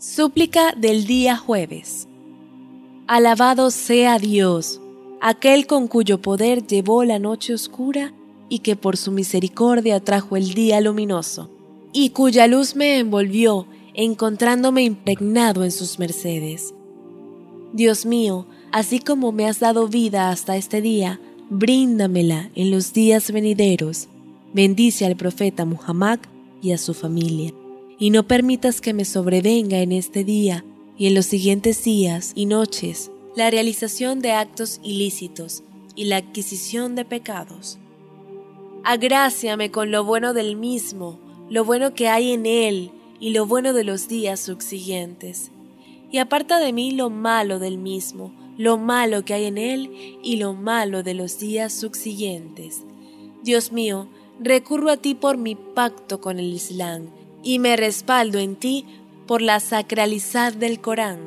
Súplica 0.00 0.74
del 0.76 1.06
día 1.06 1.36
jueves. 1.36 2.06
Alabado 3.08 3.72
sea 3.72 4.20
Dios, 4.20 4.80
aquel 5.20 5.66
con 5.66 5.88
cuyo 5.88 6.22
poder 6.22 6.64
llevó 6.64 7.02
la 7.02 7.18
noche 7.18 7.52
oscura 7.52 8.14
y 8.48 8.60
que 8.60 8.76
por 8.76 8.96
su 8.96 9.10
misericordia 9.10 9.98
trajo 9.98 10.36
el 10.36 10.54
día 10.54 10.80
luminoso, 10.80 11.50
y 11.92 12.10
cuya 12.10 12.46
luz 12.46 12.76
me 12.76 13.00
envolvió, 13.00 13.66
encontrándome 13.92 14.84
impregnado 14.84 15.64
en 15.64 15.72
sus 15.72 15.98
mercedes. 15.98 16.72
Dios 17.72 18.06
mío, 18.06 18.46
así 18.70 19.00
como 19.00 19.32
me 19.32 19.48
has 19.48 19.58
dado 19.58 19.88
vida 19.88 20.30
hasta 20.30 20.56
este 20.56 20.80
día, 20.80 21.18
bríndamela 21.50 22.50
en 22.54 22.70
los 22.70 22.92
días 22.92 23.32
venideros. 23.32 24.06
Bendice 24.52 25.06
al 25.06 25.16
profeta 25.16 25.64
Muhammad 25.64 26.20
y 26.62 26.70
a 26.70 26.78
su 26.78 26.94
familia 26.94 27.52
y 27.98 28.10
no 28.10 28.26
permitas 28.26 28.80
que 28.80 28.94
me 28.94 29.04
sobrevenga 29.04 29.78
en 29.78 29.92
este 29.92 30.24
día 30.24 30.64
y 30.96 31.06
en 31.06 31.14
los 31.14 31.26
siguientes 31.26 31.82
días 31.82 32.32
y 32.34 32.46
noches 32.46 33.10
la 33.34 33.50
realización 33.50 34.20
de 34.20 34.32
actos 34.32 34.80
ilícitos 34.82 35.62
y 35.94 36.04
la 36.04 36.16
adquisición 36.16 36.94
de 36.94 37.04
pecados. 37.04 37.78
Agráciame 38.84 39.70
con 39.70 39.90
lo 39.90 40.04
bueno 40.04 40.32
del 40.32 40.56
mismo, 40.56 41.18
lo 41.50 41.64
bueno 41.64 41.94
que 41.94 42.08
hay 42.08 42.32
en 42.32 42.46
él 42.46 42.90
y 43.20 43.30
lo 43.30 43.46
bueno 43.46 43.72
de 43.72 43.84
los 43.84 44.08
días 44.08 44.40
subsiguientes. 44.40 45.50
Y 46.10 46.18
aparta 46.18 46.58
de 46.58 46.72
mí 46.72 46.92
lo 46.92 47.10
malo 47.10 47.58
del 47.58 47.78
mismo, 47.78 48.32
lo 48.56 48.78
malo 48.78 49.24
que 49.24 49.34
hay 49.34 49.44
en 49.46 49.58
él 49.58 50.18
y 50.22 50.36
lo 50.36 50.54
malo 50.54 51.02
de 51.02 51.14
los 51.14 51.38
días 51.38 51.72
subsiguientes. 51.72 52.82
Dios 53.42 53.72
mío, 53.72 54.08
recurro 54.40 54.90
a 54.90 54.96
ti 54.96 55.14
por 55.14 55.36
mi 55.36 55.54
pacto 55.54 56.20
con 56.20 56.38
el 56.38 56.52
Islam 56.52 57.10
y 57.42 57.58
me 57.58 57.76
respaldo 57.76 58.38
en 58.38 58.56
ti 58.56 58.84
por 59.26 59.42
la 59.42 59.60
sacralidad 59.60 60.52
del 60.52 60.80
Corán. 60.80 61.20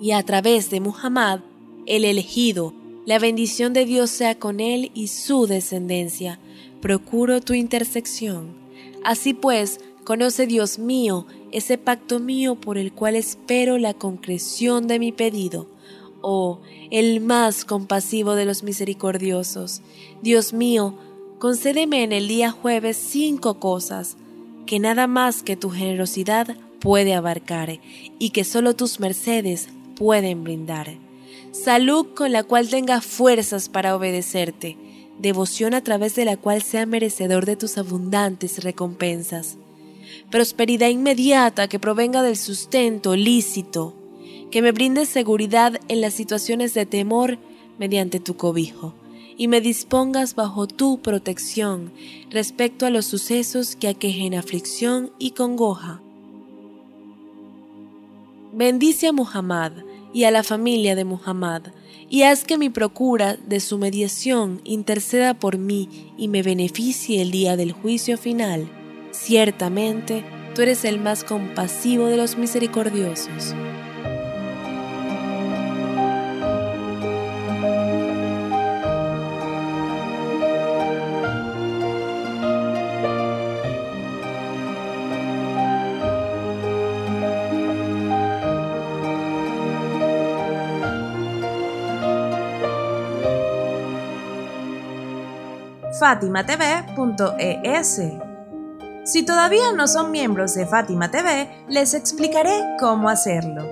Y 0.00 0.12
a 0.12 0.22
través 0.22 0.70
de 0.70 0.80
Muhammad, 0.80 1.40
el 1.86 2.04
elegido, 2.04 2.72
la 3.04 3.18
bendición 3.18 3.72
de 3.72 3.84
Dios 3.84 4.10
sea 4.10 4.38
con 4.38 4.60
él 4.60 4.90
y 4.94 5.08
su 5.08 5.46
descendencia. 5.46 6.38
Procuro 6.80 7.40
tu 7.40 7.54
intersección. 7.54 8.54
Así 9.04 9.34
pues, 9.34 9.80
conoce 10.04 10.46
Dios 10.46 10.78
mío 10.78 11.26
ese 11.50 11.78
pacto 11.78 12.20
mío 12.20 12.54
por 12.56 12.78
el 12.78 12.92
cual 12.92 13.16
espero 13.16 13.78
la 13.78 13.94
concreción 13.94 14.86
de 14.86 14.98
mi 14.98 15.12
pedido. 15.12 15.66
Oh, 16.20 16.60
el 16.90 17.20
más 17.20 17.64
compasivo 17.64 18.34
de 18.34 18.44
los 18.44 18.62
misericordiosos. 18.62 19.82
Dios 20.22 20.52
mío, 20.52 20.94
concédeme 21.38 22.02
en 22.02 22.12
el 22.12 22.26
día 22.26 22.50
jueves 22.50 22.96
cinco 22.96 23.60
cosas 23.60 24.16
que 24.66 24.80
nada 24.80 25.06
más 25.06 25.42
que 25.42 25.56
tu 25.56 25.70
generosidad 25.70 26.56
puede 26.80 27.14
abarcar 27.14 27.80
y 28.18 28.30
que 28.30 28.44
solo 28.44 28.74
tus 28.74 29.00
mercedes 29.00 29.68
pueden 29.96 30.42
brindar. 30.44 30.96
Salud 31.52 32.06
con 32.14 32.32
la 32.32 32.42
cual 32.42 32.68
tenga 32.68 33.00
fuerzas 33.00 33.68
para 33.68 33.94
obedecerte, 33.94 34.76
devoción 35.18 35.74
a 35.74 35.82
través 35.82 36.14
de 36.16 36.24
la 36.24 36.36
cual 36.36 36.62
sea 36.62 36.86
merecedor 36.86 37.46
de 37.46 37.56
tus 37.56 37.78
abundantes 37.78 38.62
recompensas, 38.64 39.56
prosperidad 40.30 40.88
inmediata 40.88 41.68
que 41.68 41.78
provenga 41.78 42.22
del 42.22 42.36
sustento 42.36 43.16
lícito, 43.16 43.94
que 44.50 44.60
me 44.60 44.72
brinde 44.72 45.06
seguridad 45.06 45.80
en 45.88 46.00
las 46.00 46.14
situaciones 46.14 46.74
de 46.74 46.84
temor 46.84 47.38
mediante 47.78 48.18
tu 48.18 48.36
cobijo 48.36 48.94
y 49.38 49.48
me 49.48 49.62
dispongas 49.62 50.34
bajo 50.34 50.66
tu 50.66 51.00
protección 51.00 51.92
respecto 52.28 52.84
a 52.84 52.90
los 52.90 53.06
sucesos 53.06 53.76
que 53.76 53.88
aquejen 53.88 54.34
aflicción 54.34 55.12
y 55.18 55.30
congoja. 55.30 56.02
Bendice 58.52 59.06
a 59.06 59.12
Muhammad 59.12 59.72
y 60.12 60.24
a 60.24 60.30
la 60.32 60.42
familia 60.42 60.96
de 60.96 61.04
Muhammad, 61.04 61.62
y 62.10 62.22
haz 62.22 62.44
que 62.44 62.58
mi 62.58 62.70
procura 62.70 63.36
de 63.36 63.60
su 63.60 63.78
mediación 63.78 64.60
interceda 64.64 65.34
por 65.34 65.58
mí 65.58 66.12
y 66.16 66.28
me 66.28 66.42
beneficie 66.42 67.22
el 67.22 67.30
día 67.30 67.56
del 67.56 67.72
juicio 67.72 68.18
final. 68.18 68.68
Ciertamente, 69.12 70.24
tú 70.54 70.62
eres 70.62 70.84
el 70.84 70.98
más 70.98 71.22
compasivo 71.22 72.06
de 72.06 72.16
los 72.16 72.38
misericordiosos. 72.38 73.54
fatimatv.es. 95.98 98.02
Si 99.04 99.22
todavía 99.22 99.72
no 99.74 99.86
son 99.86 100.10
miembros 100.10 100.54
de 100.54 100.66
Fátima 100.66 101.10
TV, 101.10 101.48
les 101.68 101.94
explicaré 101.94 102.76
cómo 102.78 103.08
hacerlo. 103.08 103.66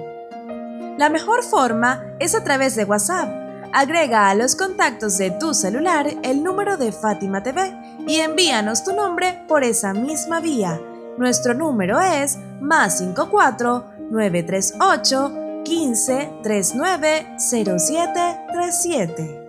La 0.97 1.11
mejor 1.11 1.43
forma 1.43 2.03
es 2.19 2.35
a 2.35 2.43
través 2.43 2.75
de 2.75 2.85
WhatsApp. 2.85 3.29
Agrega 3.73 4.31
a 4.31 4.35
los 4.35 4.57
contactos 4.57 5.19
de 5.19 5.33
tu 5.33 5.53
celular 5.53 6.07
el 6.23 6.43
número 6.43 6.79
de 6.79 6.93
Fátima 6.93 7.43
TV 7.43 7.75
y 8.07 8.21
envíanos 8.21 8.85
tu 8.85 8.95
nombre 8.95 9.45
por 9.47 9.65
esa 9.65 9.93
misma 9.93 10.41
vía. 10.41 10.81
Nuestro 11.19 11.53
número 11.53 12.01
es 12.01 12.39
más 12.61 12.99
54 12.99 13.85
938 14.11 15.63
15 15.65 16.33
39 16.43 17.27
07 17.39 18.47
37. 18.53 19.46